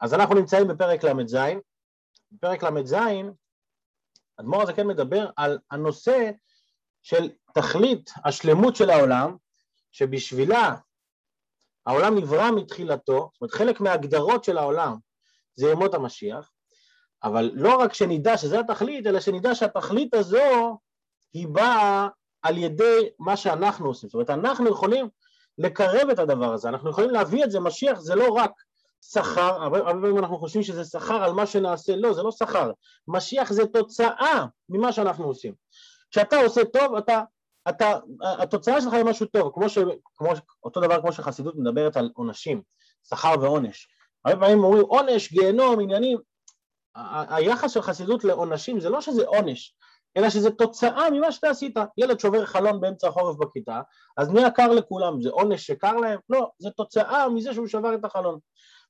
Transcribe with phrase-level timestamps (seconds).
[0.00, 1.36] אז אנחנו נמצאים בפרק ל"ז,
[2.32, 2.94] בפרק ל"ז,
[4.40, 6.30] אדמו"ר הזה כן מדבר על הנושא
[7.02, 9.36] של תכלית השלמות של העולם,
[9.92, 10.74] שבשבילה
[11.86, 14.96] העולם נברא מתחילתו, זאת אומרת חלק מההגדרות של העולם
[15.54, 16.50] זה ימות המשיח,
[17.22, 20.78] אבל לא רק שנדע שזה התכלית, אלא שנדע שהתכלית הזו
[21.32, 22.08] היא באה
[22.42, 25.08] על ידי מה שאנחנו עושים, זאת אומרת אנחנו יכולים
[25.58, 28.50] לקרב את הדבר הזה, אנחנו יכולים להביא את זה, משיח זה לא רק
[29.02, 32.70] שכר, הרבה פעמים אנחנו חושבים שזה שכר על מה שנעשה, לא, זה לא שכר,
[33.08, 35.54] משיח זה תוצאה ממה שאנחנו עושים.
[36.10, 37.22] כשאתה עושה טוב, אתה,
[37.68, 39.78] אתה, התוצאה שלך היא משהו טוב, כמו ש,
[40.16, 40.28] כמו,
[40.64, 42.62] אותו דבר כמו שחסידות מדברת על עונשים,
[43.08, 43.88] שכר ועונש.
[44.24, 46.18] הרבה פעמים אומרים עונש, גיהנום, עניינים,
[47.28, 49.74] היחס של חסידות לעונשים זה לא שזה עונש,
[50.16, 51.76] אלא שזה תוצאה ממה שאתה עשית.
[51.98, 53.80] ילד שובר חלון באמצע החורף בכיתה,
[54.16, 56.18] אז נהיה קר לכולם, זה עונש שקר להם?
[56.28, 58.38] לא, זה תוצאה מזה שהוא שבר את החלון.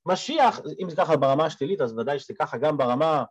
[0.07, 3.23] משיח, אם זה ככה ברמה השלילית, אז ודאי שזה ככה גם ברמה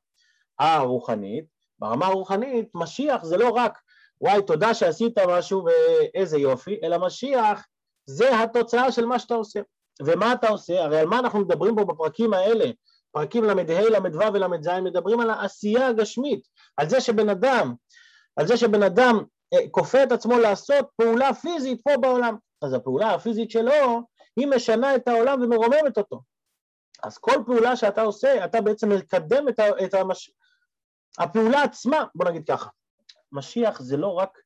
[0.58, 1.44] הרוחנית.
[1.78, 3.78] ברמה הרוחנית, משיח זה לא רק
[4.20, 7.66] וואי, תודה שעשית משהו ואיזה יופי, אלא משיח
[8.06, 9.60] זה התוצאה של מה שאתה עושה.
[10.02, 10.84] ומה אתה עושה?
[10.84, 12.70] הרי על מה אנחנו מדברים פה בפרקים האלה?
[13.12, 16.40] פרקים ל"ה, ל"ו ול"ז מדברים על העשייה הגשמית,
[16.76, 17.74] על זה שבן אדם,
[18.36, 19.24] על זה שבן אדם
[19.54, 22.36] אה, כופה את עצמו לעשות פעולה פיזית פה בעולם.
[22.62, 24.02] אז הפעולה הפיזית שלו,
[24.36, 26.20] היא משנה את העולם ומרוממת אותו.
[27.04, 30.30] אז כל פעולה שאתה עושה, אתה בעצם מקדם את, ה, את המש...
[31.18, 32.68] הפעולה עצמה, בוא נגיד ככה,
[33.32, 34.38] משיח זה לא רק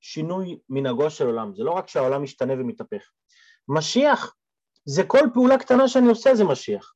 [0.00, 3.10] שינוי מנהגו של עולם, זה לא רק שהעולם משתנה ומתהפך.
[3.68, 4.34] משיח
[4.84, 6.94] זה כל פעולה קטנה שאני עושה זה משיח.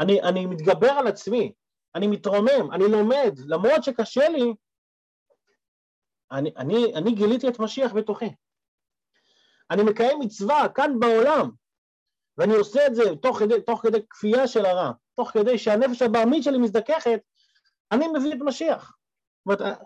[0.00, 1.52] אני, אני מתגבר על עצמי,
[1.94, 4.54] אני מתרומם, אני לומד, למרות שקשה לי,
[6.32, 8.34] אני, אני, אני גיליתי את משיח בתוכי.
[9.70, 11.50] אני מקיים מצווה כאן בעולם,
[12.38, 16.42] ואני עושה את זה תוך כדי, תוך כדי כפייה של הרע, תוך כדי שהנפש הבעמית
[16.42, 17.20] שלי מזדככת,
[17.92, 18.96] אני מביא את משיח.
[19.48, 19.78] זאת אומרת,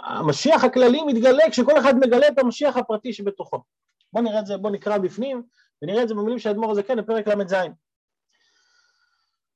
[0.00, 3.62] המשיח הכללי מתגלה כשכל אחד מגלה את המשיח הפרטי שבתוכו.
[4.12, 5.42] בואו נראה את זה, בואו נקרא בפנים,
[5.82, 7.54] ונראה את זה במילים של האדמו"ר הזה כן בפרק ל"ז.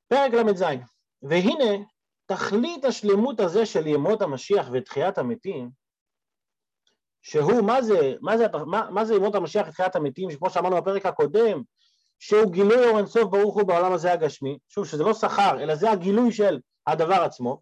[0.08, 0.64] פרק ל"ז,
[1.22, 1.84] והנה
[2.26, 5.70] תכלית השלמות הזה של ימות המשיח ותחיית המתים,
[7.22, 11.06] שהוא, מה זה, מה זה, מה, מה זה ימות המשיח ותחיית המתים, שכמו שאמרנו בפרק
[11.06, 11.62] הקודם,
[12.20, 15.90] שהוא גילוי אור אינסוף ברוך הוא בעולם הזה הגשמי, שוב שזה לא שכר, אלא זה
[15.90, 17.60] הגילוי של הדבר עצמו,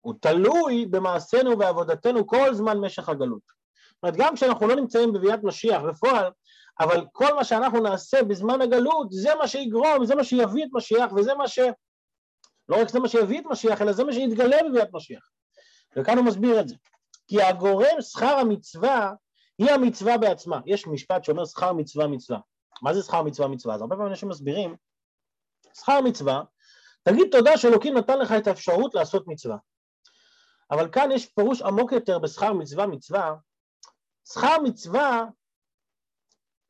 [0.00, 3.42] הוא תלוי במעשינו ובעבודתנו כל זמן משך הגלות.
[3.46, 6.30] זאת אומרת, גם כשאנחנו לא נמצאים בביאת משיח בפועל,
[6.80, 11.12] אבל כל מה שאנחנו נעשה בזמן הגלות, זה מה שיגרום, זה מה שיביא את משיח,
[11.16, 11.58] וזה מה ש...
[12.68, 15.30] לא רק זה מה שיביא את משיח, אלא זה מה שיתגלה בביאת משיח.
[15.96, 16.74] וכאן הוא מסביר את זה.
[17.28, 19.12] כי הגורם שכר המצווה
[19.58, 20.60] היא המצווה בעצמה.
[20.66, 22.38] יש משפט שאומר שכר מצווה מצווה.
[22.82, 23.74] מה זה שכר מצווה מצווה?
[23.74, 24.76] אז הרבה פעמים אנשים מסבירים,
[25.74, 26.42] שכר מצווה,
[27.02, 29.56] תגיד תודה שאלוקים נתן לך את האפשרות לעשות מצווה.
[30.70, 33.34] אבל כאן יש פירוש עמוק יותר בשכר מצווה מצווה.
[34.32, 35.24] שכר מצווה,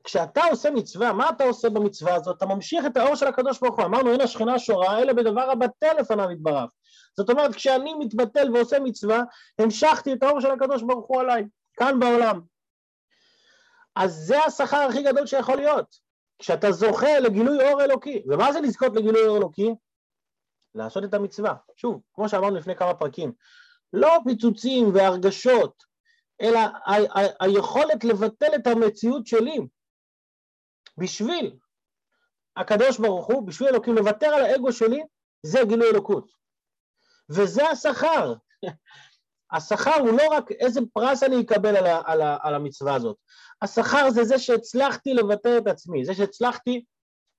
[0.05, 2.37] כשאתה עושה מצווה, מה אתה עושה במצווה הזאת?
[2.37, 3.85] אתה ממשיך את האור של הקדוש ברוך הוא.
[3.85, 6.71] אמרנו, אין השכינה שורה, אלא בדבר הבטל לפניו יתברך.
[7.17, 9.23] זאת אומרת, כשאני מתבטל ועושה מצווה,
[9.59, 11.45] המשכתי את האור של הקדוש ברוך הוא עליי,
[11.75, 12.41] כאן בעולם.
[13.99, 15.97] אז זה השכר הכי גדול שיכול להיות.
[16.39, 18.23] כשאתה זוכה לגילוי אור אלוקי.
[18.27, 19.75] ומה זה לזכות לגילוי אור אלוקי?
[20.75, 21.55] לעשות את המצווה.
[21.77, 23.33] שוב, כמו שאמרנו לפני כמה פרקים,
[23.93, 25.83] לא פיצוצים והרגשות,
[26.41, 29.59] אלא ה- ה- היכולת לבטל את המציאות שלי
[30.99, 31.57] בשביל
[32.57, 35.03] הקדוש ברוך הוא, בשביל אלוקים, לוותר על האגו שלי,
[35.43, 36.31] זה גילוי אלוקות.
[37.31, 38.35] וזה השכר.
[39.53, 43.17] השכר הוא לא רק איזה פרס אני אקבל על, ה, על, ה, על המצווה הזאת,
[43.63, 46.85] השכר זה זה שהצלחתי לבטא את עצמי, זה שהצלחתי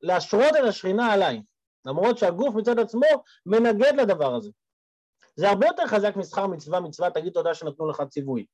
[0.02, 1.42] להשרות את השכינה עליי,
[1.86, 4.50] למרות שהגוף מצד עצמו מנגד לדבר הזה.
[5.36, 8.46] זה הרבה יותר חזק משכר מצווה, מצווה תגיד תודה שנתנו לך ציווי.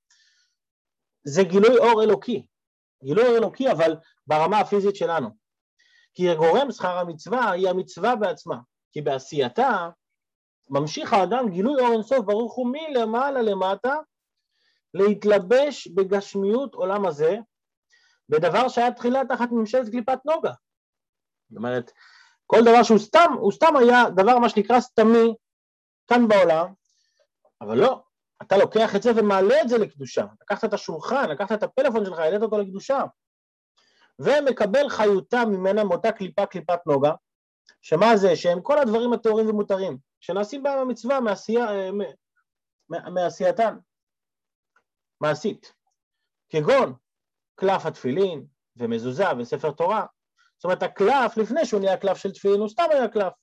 [1.23, 2.45] זה גילוי אור אלוקי,
[3.03, 3.95] גילוי אור אלוקי אבל
[4.27, 5.29] ברמה הפיזית שלנו.
[6.13, 8.57] כי הגורם שכר המצווה היא המצווה בעצמה,
[8.91, 9.89] כי בעשייתה
[10.69, 13.95] ממשיך האדם גילוי אור אינסוף ברוך הוא מלמעלה למטה
[14.93, 17.37] להתלבש בגשמיות עולם הזה,
[18.29, 20.51] בדבר שהיה תחילה תחת ממשלת קליפת נוגה.
[21.49, 21.91] זאת אומרת,
[22.45, 25.35] כל דבר שהוא סתם, הוא סתם היה דבר מה שנקרא סתמי
[26.07, 26.73] כאן בעולם,
[27.61, 28.03] אבל לא,
[28.41, 30.25] אתה לוקח את זה ומעלה את זה לקדושה.
[30.41, 33.03] לקחת את השולחן, לקחת את הפלאפון שלך, העלית אותו לקדושה.
[34.19, 37.11] ומקבל חיותה ממנה מאותה קליפה, קליפת נוגה,
[37.81, 38.35] שמה זה?
[38.35, 41.89] שהם כל הדברים הטהורים ומותרים, שנעשים בהם המצווה מעשייה, אה,
[42.89, 43.77] מעשייתן,
[45.21, 45.73] מעשית,
[46.49, 46.93] כגון
[47.55, 48.45] קלף התפילין
[48.75, 50.05] ומזוזה וספר תורה.
[50.57, 53.33] זאת אומרת, הקלף, לפני שהוא נהיה קלף של תפילין, הוא סתם היה קלף.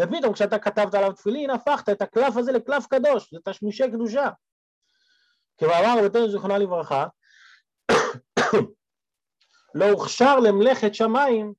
[0.00, 4.30] ופתאום כשאתה כתבת עליו תפילין, הפכת את הקלף הזה לקלף קדוש, זה תשמישי קדושה.
[5.58, 7.06] כמאמר רבתנו זיכרונה לברכה,
[9.74, 11.52] לא הוכשר למלאכת שמיים,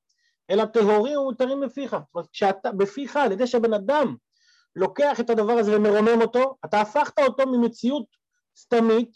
[0.50, 1.90] אלא טהורים ומותרים בפיך.
[1.90, 4.16] זאת אומרת, כשאתה, בפיך, על ידי שהבן אדם
[4.76, 8.06] לוקח את הדבר הזה ומרומם אותו, אתה הפכת אותו ממציאות
[8.56, 9.12] סתמית,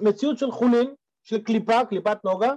[0.00, 2.52] מציאות של חולין, של קליפה, קליפת נוגה,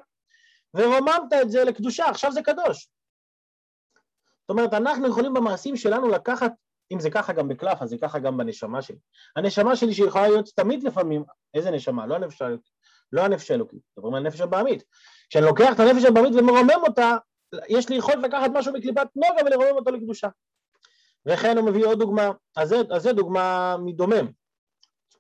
[0.73, 2.89] ורוממת את זה לקדושה, עכשיו זה קדוש.
[4.41, 6.51] זאת אומרת, אנחנו יכולים במעשים שלנו לקחת,
[6.91, 8.97] אם זה ככה גם בקלף, אז זה ככה גם בנשמה שלי.
[9.35, 11.23] הנשמה שלי שיכולה להיות סתמית לפעמים,
[11.53, 12.05] איזה נשמה?
[12.05, 12.41] לא הנפש,
[13.11, 14.83] לא הנפש האלוקית, מדברים על הנפש הבעמית.
[15.29, 17.17] כשאני לוקח את הנפש הבעמית ומרומם אותה,
[17.69, 20.27] יש לי יכולת לקחת משהו מקליפת נוגה ולרומם אותו לקדושה.
[21.27, 24.31] וכן הוא מביא עוד דוגמה, אז זה, אז זה דוגמה מדומם.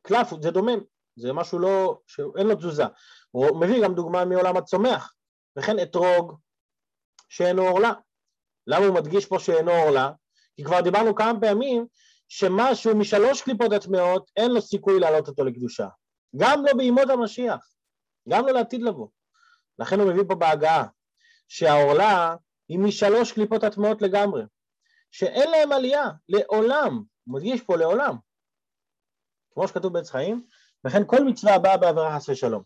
[0.01, 0.79] קלף זה דומם,
[1.15, 2.83] זה משהו לא, שאין לו תזוזה.
[3.31, 5.13] הוא מביא גם דוגמה מעולם הצומח,
[5.57, 6.39] וכן אתרוג
[7.29, 7.93] שאינו עורלה.
[8.67, 10.11] למה הוא מדגיש פה שאינו עורלה?
[10.55, 11.87] כי כבר דיברנו כמה פעמים
[12.27, 15.87] שמשהו משלוש קליפות הטמעות אין לו סיכוי להעלות אותו לקדושה.
[16.37, 17.69] גם לא בימות המשיח,
[18.29, 19.07] גם לא לעתיד לבוא.
[19.79, 20.87] לכן הוא מביא פה בהגעה
[21.47, 22.35] שהעורלה
[22.69, 24.43] היא משלוש קליפות הטמעות לגמרי,
[25.17, 28.15] שאין להם עלייה לעולם, הוא מדגיש פה לעולם,
[29.53, 30.45] כמו שכתוב בעץ חיים,
[30.85, 32.63] וכן כל מצווה הבאה בעבירה חס ושלום.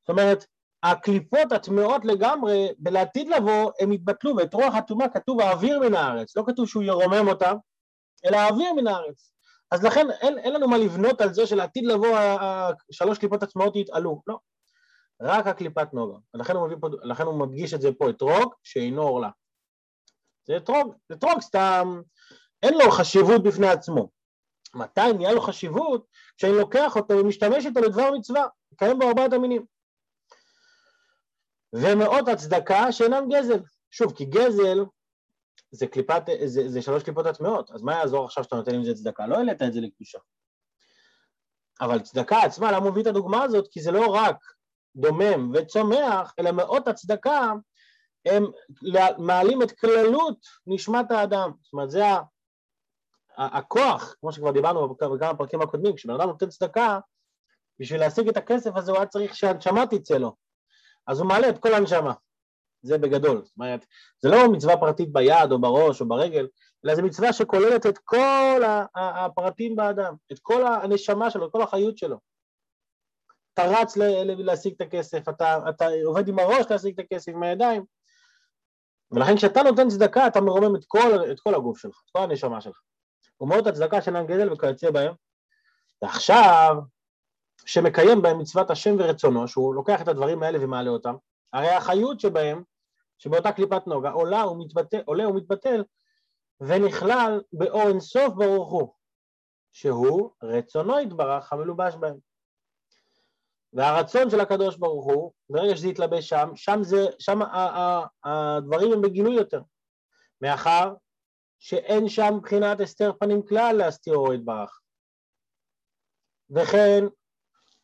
[0.00, 0.46] זאת אומרת,
[0.82, 6.42] הקליפות הטמעות לגמרי, בלעתיד לבוא, הם יתבטלו, ואת רוח הטומאה כתוב האוויר מן הארץ, לא
[6.46, 7.52] כתוב שהוא ירומם אותה,
[8.26, 9.32] אלא האוויר מן הארץ.
[9.70, 12.18] אז לכן אין, אין לנו מה לבנות על זה שלעתיד לבוא
[12.90, 14.38] השלוש קליפות הטמעות יתעלו, לא.
[15.22, 16.18] רק הקליפת נוגה.
[16.34, 16.88] לכן הוא, פה,
[17.24, 19.30] הוא מדגיש את זה פה, אתרוג שאינו עורלה.
[20.46, 22.00] זה אתרוג, אתרוג סתם,
[22.62, 24.10] אין לו חשיבות בפני עצמו.
[24.74, 26.06] מתי נהיה לו חשיבות?
[26.36, 28.46] כשאני לוקח אותו ומשתמש איתו לדבר מצווה,
[28.76, 29.64] קיים בו ארבעת המינים.
[31.72, 33.60] ומאות הצדקה שאינם גזל.
[33.90, 34.84] שוב, כי גזל
[35.70, 38.94] זה, קליפת, זה, זה שלוש קליפות הטמעות, אז מה יעזור עכשיו שאתה נותן עם זה
[38.94, 39.26] צדקה?
[39.26, 40.18] לא העלית את זה לקדושה.
[41.80, 43.68] אבל צדקה עצמה, למה הוא מביא את הדוגמה הזאת?
[43.70, 44.36] כי זה לא רק
[44.96, 47.52] דומם וצומח, אלא מאות הצדקה
[48.26, 48.44] הם
[49.18, 51.50] מעלים את כללות נשמת האדם.
[51.62, 52.04] זאת אומרת, זה
[53.36, 56.98] הכוח, כמו שכבר דיברנו בכמה פרקים הקודמים, כשבן אדם נותן צדקה,
[57.80, 60.34] בשביל להשיג את הכסף הזה הוא היה צריך שהנשמה תצא לו.
[61.06, 62.12] אז הוא מעלה את כל הנשמה.
[62.82, 63.42] זה בגדול.
[63.44, 63.86] זאת אומרת,
[64.22, 66.48] זה לא מצווה פרטית ביד או בראש או ברגל,
[66.84, 68.62] אלא זו מצווה שכוללת את כל
[68.94, 72.18] הפרטים באדם, את כל הנשמה שלו, את כל החיות שלו.
[73.54, 73.96] אתה רץ
[74.26, 77.84] להשיג את הכסף, אתה, אתה עובד עם הראש להשיג את הכסף, עם הידיים,
[79.16, 82.60] ולכן כשאתה נותן צדקה אתה מרומם את כל, את כל הגוף שלך, את כל הנשמה
[82.60, 82.80] שלך.
[83.40, 85.14] ומאות הצדקה שאינם גדל וכיוצא בהם.
[86.02, 86.76] ועכשיו,
[87.66, 91.14] שמקיים בהם מצוות השם ורצונו, שהוא לוקח את הדברים האלה ומעלה אותם,
[91.52, 92.62] הרי החיות שבהם,
[93.18, 95.84] שבאותה קליפת נוגה, עולה ומתבטל, עולה ומתבטל,
[96.60, 98.92] ונכלל באור אינסוף ברוך הוא,
[99.72, 102.16] שהוא רצונו יתברך המלובש בהם.
[103.76, 107.38] והרצון של הקדוש ברוך הוא, ברגע שזה יתלבש שם, שם, זה, שם
[108.24, 109.60] הדברים הם בגילוי יותר,
[110.40, 110.94] מאחר
[111.58, 114.80] שאין שם מבחינת הסתר פנים כלל להסתירו יתברך.
[116.50, 117.04] וכן,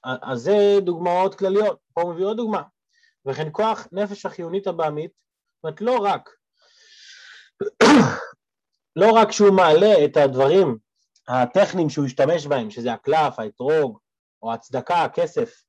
[0.05, 2.63] אז זה דוגמאות כלליות, פה הוא מביא עוד דוגמה,
[3.29, 6.31] וכן כוח נפש החיונית הבעמית, זאת אומרת לא רק,
[9.01, 10.79] לא רק שהוא מעלה את הדברים
[11.29, 13.99] הטכניים שהוא השתמש בהם, שזה הקלף, האתרוג,
[14.43, 15.63] או הצדקה, הכסף,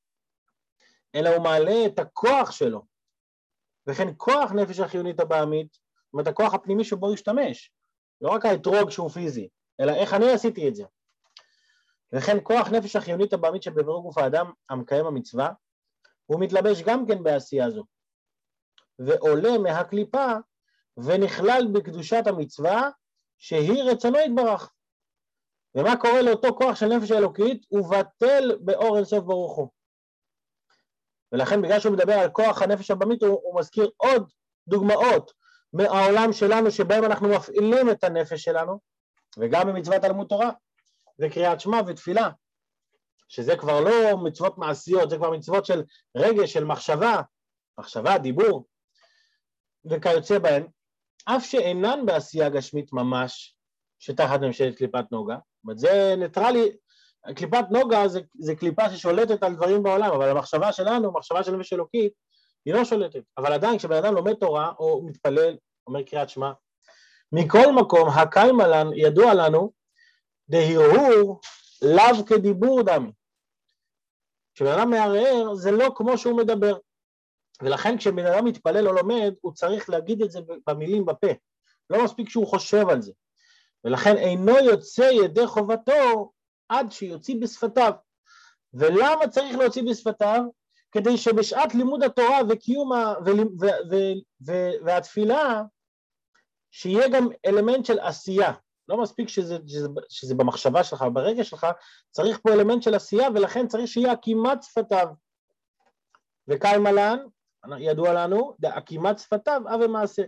[1.16, 2.86] אלא הוא מעלה את הכוח שלו,
[3.88, 7.72] וכן כוח נפש החיונית הבעמית, זאת אומרת הכוח הפנימי שבו הוא השתמש,
[8.22, 10.84] לא רק האתרוג שהוא פיזי, אלא איך אני עשיתי את זה.
[12.14, 15.52] וכן כוח נפש החיונית הבעמית שבעברו גוף האדם המקיים המצווה,
[16.26, 17.84] הוא מתלבש גם כן בעשייה זו,
[19.00, 20.28] ועולה מהקליפה
[20.98, 22.90] ונכלל בקדושת המצווה
[23.38, 24.72] שהיא רצונו יתברך.
[25.76, 27.66] ומה קורה לאותו כוח של נפש האלוקית?
[27.70, 29.70] הוא בטל באור אינסוף ברוך הוא.
[31.34, 34.30] ולכן בגלל שהוא מדבר על כוח הנפש הבמית הוא, הוא מזכיר עוד
[34.68, 35.32] דוגמאות
[35.74, 38.80] מהעולם שלנו שבהם אנחנו מפעילים את הנפש שלנו
[39.38, 40.52] וגם במצוות תלמוד תורה
[41.20, 42.30] וקריאת שמע ותפילה
[43.28, 45.84] שזה כבר לא מצוות מעשיות, זה כבר מצוות של
[46.18, 47.22] רגש, של מחשבה,
[47.80, 48.66] מחשבה, דיבור
[49.86, 50.68] וכיוצא בהן,
[51.26, 53.56] אף שאינן בעשייה גשמית ממש
[54.00, 56.72] שתחת ממשלת קליפת נוגה, זאת אומרת זה ניטרלי,
[57.36, 61.74] קליפת נוגה זה, זה קליפה ששולטת על דברים בעולם, אבל המחשבה שלנו, מחשבה של נפש
[61.74, 62.14] אלוקית,
[62.66, 63.24] היא לא שולטת.
[63.38, 66.52] אבל עדיין כשבן אדם לומד תורה או מתפלל, אומר קריאת שמע,
[67.32, 69.72] מכל מקום הקיימלן ידוע לנו
[70.50, 71.42] דהרהור
[71.82, 73.12] לאו כדיבור דמי.
[74.56, 76.78] כשבן אדם מערער זה לא כמו שהוא מדבר.
[77.62, 81.28] ולכן כשבן אדם מתפלל או לומד, הוא צריך להגיד את זה במילים בפה.
[81.90, 83.12] לא מספיק שהוא חושב על זה.
[83.84, 86.32] ולכן אינו יוצא ידי חובתו
[86.70, 87.92] עד שיוציא בשפתיו.
[88.74, 90.42] ולמה צריך להוציא בשפתיו?
[90.92, 93.14] כדי שבשעת לימוד התורה וקיום ה...
[93.26, 93.30] ו...
[93.30, 93.66] ו...
[93.92, 93.96] ו...
[94.48, 94.52] ו...
[94.86, 95.62] והתפילה,
[96.72, 98.54] שיהיה גם אלמנט של עשייה.
[98.88, 101.68] לא מספיק שזה, שזה, שזה במחשבה שלך, ברגע שלך,
[102.12, 105.08] צריך פה אלמנט של עשייה, ולכן צריך שיהיה עקימת שפתיו.
[106.48, 107.18] וקיימלן,
[107.80, 110.24] ידוע לנו, עקימת שפתיו, אב ומעשה.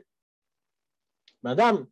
[1.52, 1.84] אדם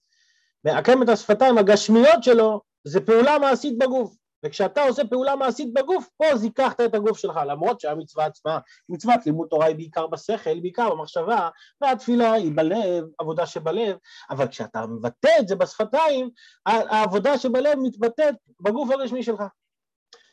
[0.64, 4.16] מעקם את השפתיים הגשמיות שלו, זה פעולה מעשית בגוף.
[4.44, 8.60] וכשאתה עושה פעולה מעשית בגוף, פה זיככת את הגוף שלך, למרות שהמצווה עצמה,
[8.90, 11.50] מצוות לימוד תורה היא בעיקר בשכל, בעיקר במחשבה,
[11.82, 13.98] והתפילה היא בלב, עבודה שבלב,
[14.30, 16.30] אבל כשאתה מבטא את זה בשפתיים,
[16.66, 19.44] העבודה שבלב מתבטאת בגוף הרשמי שלך.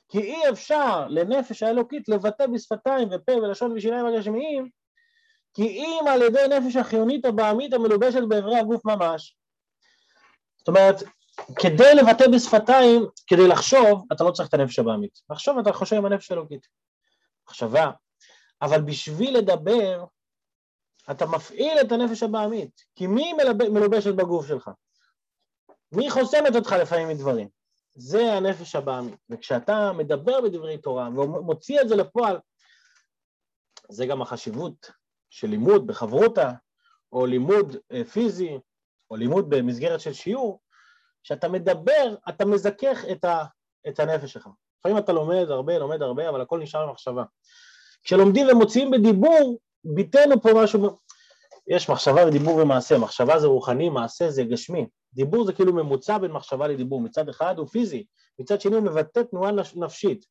[0.09, 4.69] כי אי אפשר לנפש האלוקית לבטא בשפתיים ופה ולשון ושיניים הגשמיים,
[5.55, 9.37] כי אם על ידי נפש החיונית הבעמית המלובשת באיברי הגוף ממש.
[10.59, 11.03] זאת אומרת,
[11.59, 15.21] כדי לבטא בשפתיים, כדי לחשוב, אתה לא צריך את הנפש הבעמית.
[15.31, 16.67] לחשוב אתה חושב עם הנפש האלוקית.
[17.49, 17.91] מחשבה.
[18.63, 20.05] אבל בשביל לדבר,
[21.11, 22.85] אתה מפעיל את הנפש הבעמית.
[22.95, 23.33] כי מי
[23.73, 24.71] מלובשת בגוף שלך?
[25.93, 27.49] מי חוסמת אותך לפעמים מדברים?
[27.95, 29.15] זה הנפש הבעמית.
[29.31, 32.39] וכשאתה מדבר בדברי תורה ומוציא את זה לפועל,
[33.89, 34.91] זה גם החשיבות
[35.31, 36.53] של לימוד בחברותה,
[37.13, 38.59] או לימוד אה, פיזי,
[39.11, 40.61] או לימוד במסגרת של שיעור,
[41.25, 43.45] כשאתה מדבר, אתה מזכך את, ה,
[43.89, 44.49] את הנפש שלך.
[44.79, 47.23] לפעמים אתה לומד הרבה, לומד הרבה, אבל הכל נשאר במחשבה.
[48.03, 50.99] כשלומדים ומוציאים בדיבור, ביטאנו פה משהו,
[51.69, 54.87] יש מחשבה ודיבור ומעשה, מחשבה זה רוחני, מעשה זה גשמי.
[55.15, 58.05] דיבור זה כאילו ממוצע בין מחשבה לדיבור, מצד אחד הוא פיזי,
[58.39, 60.25] מצד שני הוא מבטא תנועה נפשית.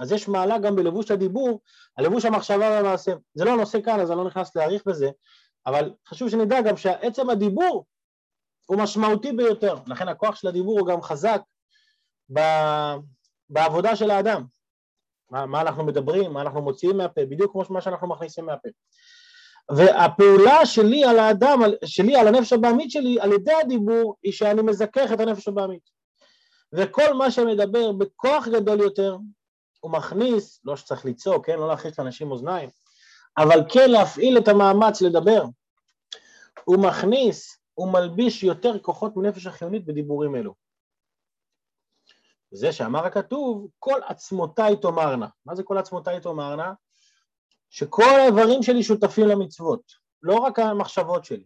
[0.00, 1.60] אז יש מעלה גם בלבוש הדיבור,
[1.98, 3.12] הלבוש המחשבה והמעשה.
[3.34, 5.10] זה לא הנושא כאן, אז אני לא נכנס להאריך בזה,
[5.66, 7.84] אבל חשוב שנדע גם שעצם הדיבור
[8.66, 11.40] הוא משמעותי ביותר, לכן הכוח של הדיבור הוא גם חזק
[12.32, 12.40] ב...
[13.50, 14.44] בעבודה של האדם.
[15.30, 18.68] מה, מה אנחנו מדברים, מה אנחנו מוציאים מהפה, בדיוק כמו מה שאנחנו מכניסים מהפה.
[19.76, 25.10] והפעולה שלי על האדם, שלי על הנפש הבעמית שלי, על ידי הדיבור, היא שאני מזכך
[25.12, 25.90] את הנפש הבעמית.
[26.72, 29.16] וכל מה שמדבר בכוח גדול יותר,
[29.80, 32.68] הוא מכניס, לא שצריך לצעוק, כן, לא להכניס לאנשים אוזניים,
[33.38, 35.44] אבל כן להפעיל את המאמץ לדבר.
[36.64, 40.54] הוא מכניס הוא מלביש יותר כוחות מנפש החיונית בדיבורים אלו.
[42.50, 45.28] זה שאמר הכתוב, כל עצמותיי תאמרנה.
[45.46, 46.72] מה זה כל עצמותיי תאמרנה?
[47.70, 51.44] שכל האיברים שלי שותפים למצוות, לא רק המחשבות שלי.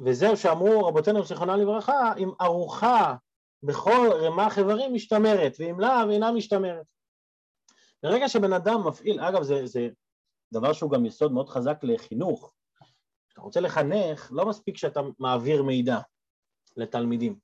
[0.00, 3.14] וזהו שאמרו רבותינו זיכרונם לברכה, אם ארוחה
[3.62, 6.86] בכל רמ"ח איברים משתמרת, ואם לאו אינה משתמרת.
[8.02, 9.88] ברגע שבן אדם מפעיל, אגב זה, זה
[10.52, 12.52] דבר שהוא גם יסוד מאוד חזק לחינוך,
[13.40, 15.98] כשאתה רוצה לחנך, לא מספיק שאתה מעביר מידע
[16.76, 17.36] לתלמידים.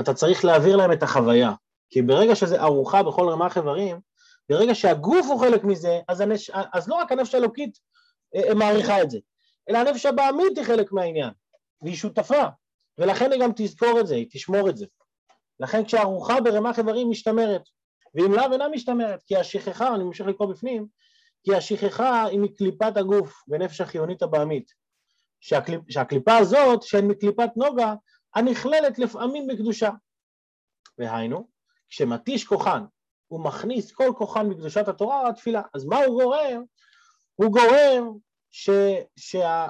[0.00, 1.52] אתה צריך להעביר להם את החוויה.
[1.90, 4.00] כי ברגע שזה ארוחה בכל רמ"ח איברים,
[4.48, 6.50] ברגע שהגוף הוא חלק מזה, אז, הנש...
[6.72, 7.78] אז לא רק הנפש האלוקית
[8.34, 9.18] אה, אה, מעריכה את זה,
[9.68, 11.30] אלא הנפש הבעמית היא חלק מהעניין,
[11.82, 12.44] והיא שותפה,
[12.98, 14.86] ולכן היא גם תזכור את זה, היא תשמור את זה.
[15.60, 17.62] לכן כשארוחה ברמ"ח איברים משתמרת,
[18.14, 20.86] ואם לאו אינה משתמרת, כי השכחה, אני ממשיך לקרוא בפנים,
[21.44, 24.81] כי השכחה היא מקליפת הגוף ונפש החיונית הבעמית.
[25.42, 27.94] שהקליפ, שהקליפה הזאת, שהן מקליפת נוגה,
[28.34, 29.90] הנכללת לפעמים בקדושה.
[30.98, 31.48] והיינו,
[31.88, 32.84] כשמתיש כוחן,
[33.28, 35.62] הוא מכניס כל כוחן מקדושת התורה התפילה.
[35.74, 36.62] אז מה הוא גורם?
[37.34, 38.18] הוא גורם
[38.50, 38.70] ש,
[39.16, 39.68] שה,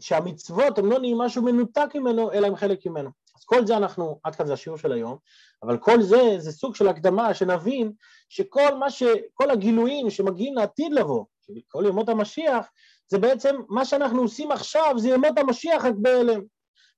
[0.00, 3.10] שהמצוות הן לא נהיים משהו מנותק ממנו, אלא הם חלק ממנו.
[3.36, 5.16] אז כל זה אנחנו, עד כאן זה השיעור של היום,
[5.62, 7.92] אבל כל זה, זה סוג של הקדמה, שנבין
[8.28, 9.02] שכל מה ש...
[9.34, 11.24] כל הגילויים שמגיעים לעתיד לבוא,
[11.68, 12.70] כל ימות המשיח,
[13.08, 16.40] זה בעצם מה שאנחנו עושים עכשיו, זה ימות המשיח רק בהלם.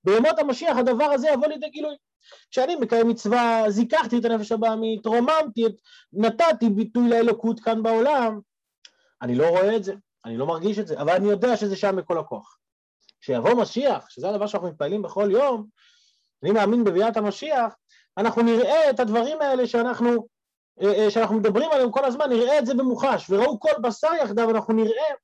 [0.05, 1.95] בימות המשיח הדבר הזה יבוא לידי גילוי.
[2.51, 5.73] כשאני מקיים מצווה, זיככתי את הנפש הבעמית, רוממתי, את,
[6.13, 8.41] נתתי ביטוי לאלוקות כאן בעולם,
[9.23, 9.95] אני לא רואה את זה,
[10.25, 12.59] אני לא מרגיש את זה, אבל אני יודע שזה שם בכל הכוח.
[13.21, 15.67] כשיבוא משיח, שזה הדבר שאנחנו מתפעלים בכל יום,
[16.43, 17.75] אני מאמין בביאת המשיח,
[18.19, 20.27] אנחנו נראה את הדברים האלה שאנחנו,
[20.83, 24.51] אה, אה, שאנחנו מדברים עליהם כל הזמן, נראה את זה במוחש, וראו כל בשר יחדיו,
[24.51, 25.15] אנחנו נראה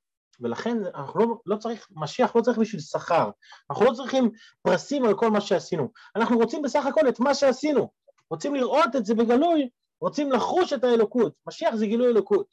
[0.43, 3.29] ולכן אנחנו לא, לא צריך, משיח לא צריך בשביל שכר,
[3.69, 4.31] אנחנו לא צריכים
[4.61, 7.91] פרסים על כל מה שעשינו, אנחנו רוצים בסך הכל את מה שעשינו,
[8.29, 9.69] רוצים לראות את זה בגלוי,
[10.01, 12.47] רוצים לחוש את האלוקות, משיח זה גילוי אלוקות.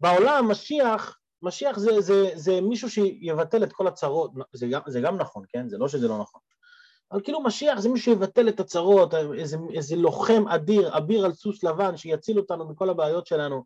[0.00, 5.16] בעולם משיח, משיח זה, זה, זה מישהו שיבטל את כל הצרות, זה גם, זה גם
[5.16, 5.68] נכון, כן?
[5.68, 6.40] זה לא שזה לא נכון.
[7.12, 11.64] אבל כאילו משיח זה מישהו שיבטל את הצרות, איזה, איזה לוחם אדיר, אביר על סוס
[11.64, 13.64] לבן שיציל אותנו מכל הבעיות שלנו,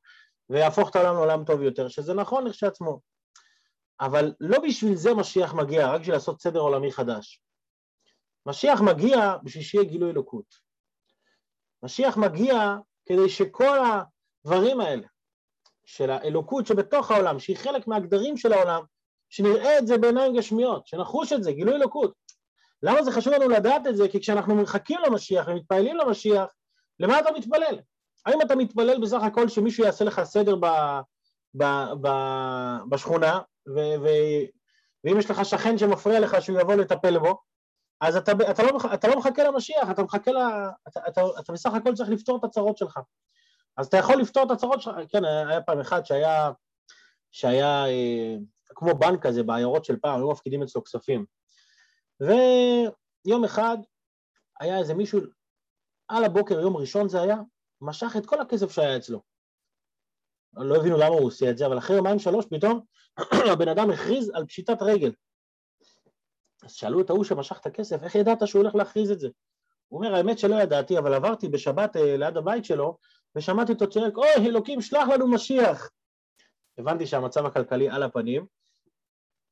[0.50, 3.00] ויהפוך את העולם לעולם טוב יותר, שזה נכון לכשעצמו.
[4.00, 7.42] אבל לא בשביל זה משיח מגיע, רק בשביל לעשות סדר עולמי חדש.
[8.46, 10.54] משיח מגיע בשביל שיהיה גילוי אלוקות.
[11.82, 12.76] משיח מגיע
[13.06, 15.06] כדי שכל הדברים האלה
[15.84, 18.82] של האלוקות שבתוך העולם, שהיא חלק מהגדרים של העולם,
[19.30, 22.12] שנראה את זה בעיניים גשמיות, שנחוש את זה, גילוי אלוקות.
[22.82, 24.08] למה זה חשוב לנו לדעת את זה?
[24.08, 26.54] כי כשאנחנו מחכים למשיח ומתפללים למשיח,
[27.00, 27.78] למה אתה מתפלל?
[28.28, 30.66] האם אתה מתפלל בסך הכל שמישהו יעשה לך סדר ב,
[31.54, 31.64] ב,
[32.00, 32.08] ב,
[32.88, 34.08] בשכונה, ו, ו,
[35.04, 37.40] ואם יש לך שכן שמפריע לך שהוא יבוא לטפל בו,
[38.00, 40.38] אז אתה, אתה, לא, אתה לא מחכה למשיח, אתה מחכה ל...
[40.88, 43.00] אתה, אתה, אתה בסך הכל צריך לפתור את הצרות שלך.
[43.76, 46.50] אז אתה יכול לפתור את הצרות שלך, כן, היה פעם אחד שהיה,
[47.30, 48.36] שהיה אה,
[48.74, 51.24] כמו בנק כזה בעיירות של פעם, היו מפקידים אצלו כספים.
[52.20, 53.76] ויום אחד
[54.60, 55.20] היה איזה מישהו,
[56.08, 57.36] על הבוקר, יום ראשון זה היה,
[57.80, 59.22] משך את כל הכסף שהיה אצלו.
[60.56, 62.80] לא הבינו למה הוא עושה את זה, אבל אחרי יומיים שלוש פתאום
[63.52, 65.12] הבן אדם הכריז על פשיטת רגל.
[66.62, 69.28] אז שאלו את ההוא שמשך את הכסף, איך ידעת שהוא הולך להכריז את זה?
[69.88, 72.98] הוא אומר, האמת שלא ידעתי, אבל עברתי בשבת אה, ליד הבית שלו,
[73.36, 75.90] ושמעתי אותו צועק, אוי, אלוקים, שלח לנו משיח.
[76.78, 78.46] הבנתי שהמצב הכלכלי על הפנים,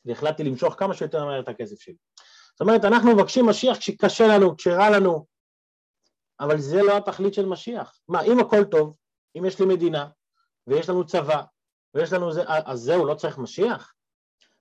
[0.05, 1.97] והחלטתי למשוך כמה שיותר מהר את הכסף שלי.
[2.53, 5.27] זאת אומרת, אנחנו מבקשים משיח כשקשה לנו, כשרע לנו,
[6.41, 7.99] אבל זה לא התכלית של משיח.
[8.09, 8.97] מה, אם הכל טוב,
[9.39, 10.07] אם יש לי מדינה,
[10.67, 11.43] ויש לנו צבא,
[11.95, 13.93] ויש לנו זה, אז זהו, לא צריך משיח?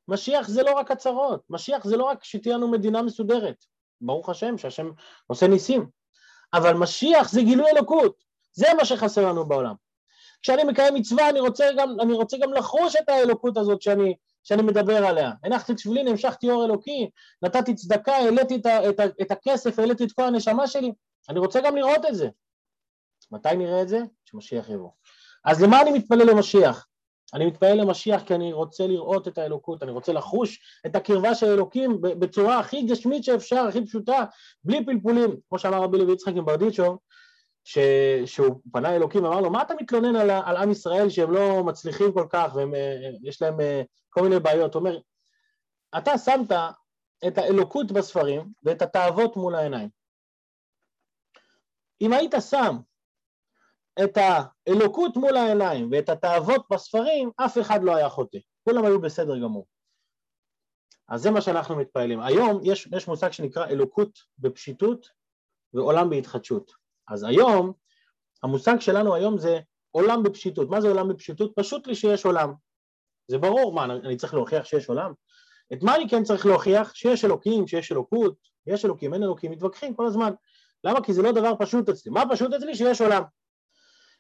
[0.08, 3.66] משיח זה לא רק הצהרות, משיח זה לא רק שתהיה לנו מדינה מסודרת,
[4.02, 4.92] ברוך השם שהשם
[5.28, 5.90] עושה ניסים,
[6.54, 9.76] אבל משיח זה גילוי אלוקות, זה מה שחסר לנו בעולם.
[10.42, 14.62] כשאני מקיים מצווה אני רוצה גם, אני רוצה גם לחוש את האלוקות הזאת שאני, שאני
[14.62, 15.32] מדבר עליה.
[15.44, 17.10] הנחתי תפילין, המשכתי אור אלוקי,
[17.42, 20.92] נתתי צדקה, העליתי את, את, את הכסף, העליתי את כל הנשמה שלי,
[21.30, 22.30] אני רוצה גם לראות את זה.
[23.32, 24.00] מתי נראה את זה?
[24.26, 24.90] כשמשיח יבוא.
[25.46, 26.88] אז למה אני מתפלל למשיח?
[27.34, 31.46] אני מתפעל למשיח כי אני רוצה לראות את האלוקות, אני רוצה לחוש את הקרבה של
[31.46, 34.26] אלוקים בצורה הכי גשמית שאפשר, הכי פשוטה,
[34.64, 36.98] בלי פלפולים, כמו שאמר רבי לוי יצחק עם ברדיצ'ו,
[38.26, 42.12] שהוא פנה אלוקים ואמר לו, מה אתה מתלונן על, על עם ישראל שהם לא מצליחים
[42.12, 44.74] כל כך ויש להם אה, כל מיני בעיות?
[44.74, 45.00] הוא אומר,
[45.98, 46.52] אתה שמת
[47.28, 49.90] את האלוקות בספרים ואת התאוות מול העיניים.
[52.02, 52.78] אם היית שם
[54.04, 58.38] את האלוקות מול העיניים ואת התאוות בספרים, אף אחד לא היה חוטא.
[58.64, 59.68] כולם היו בסדר גמור.
[61.10, 62.20] אז זה מה שאנחנו מתפעלים.
[62.20, 65.10] היום יש, יש מושג שנקרא אלוקות בפשיטות
[65.74, 66.72] ועולם בהתחדשות.
[67.08, 67.74] אז היום,
[68.44, 69.60] המושג שלנו היום זה
[69.92, 70.70] עולם בפשיטות.
[70.70, 71.54] מה זה עולם בפשיטות?
[71.56, 72.54] פשוט לי שיש עולם.
[73.28, 75.14] זה ברור, מה, אני צריך להוכיח שיש עולם?
[75.74, 76.96] את מה אני כן צריך להוכיח?
[76.96, 78.36] שיש אלוקים, שיש אלוקות,
[78.68, 80.32] יש אלוקים, אין אלוקים, מתווכחים כל הזמן.
[80.84, 81.04] למה?
[81.04, 82.12] כי זה לא דבר פשוט אצלי.
[82.12, 82.76] מה פשוט אצלי?
[82.76, 83.24] שיש עולם.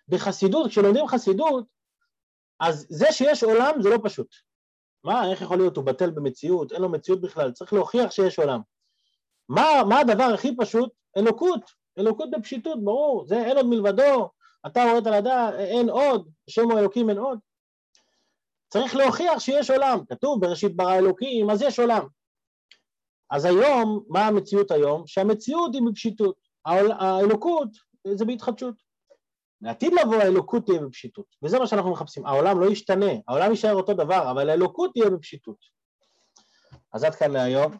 [0.07, 1.65] בחסידות, כשלומדים חסידות,
[2.59, 4.27] אז זה שיש עולם זה לא פשוט.
[5.03, 5.77] מה, איך יכול להיות?
[5.77, 8.59] הוא בטל במציאות, אין לו מציאות בכלל, צריך להוכיח שיש עולם.
[9.49, 10.89] מה, מה הדבר הכי פשוט?
[11.17, 14.29] אלוקות, אלוקות בפשיטות, ברור, זה אין עוד מלבדו,
[14.67, 17.39] אתה רואה את הלדה, אין עוד, השם הוא אלוקים אין עוד.
[18.69, 22.07] צריך להוכיח שיש עולם, כתוב בראשית ברא אלוקים, אז יש עולם.
[23.31, 25.07] אז היום, מה המציאות היום?
[25.07, 27.69] שהמציאות היא בפשיטות, האלוקות
[28.13, 28.75] זה בהתחדשות.
[29.61, 32.25] לעתיד לבוא האלוקות תהיה בפשיטות, וזה מה שאנחנו מחפשים.
[32.25, 35.57] העולם לא ישתנה, העולם יישאר אותו דבר, אבל האלוקות תהיה בפשיטות.
[36.93, 37.77] אז עד כאן להיום,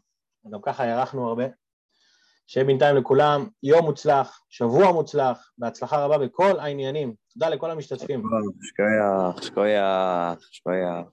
[0.52, 1.44] גם ככה הארכנו הרבה.
[2.48, 7.16] שיהיה בינתיים לכולם יום מוצלח, שבוע מוצלח, בהצלחה רבה בכל העניינים.
[7.34, 8.24] תודה לכל המשתתפים.
[8.62, 11.08] שכוייח, שכוייח, שכוייח.